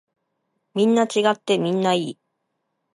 [0.73, 2.19] みんな違ってみんないい。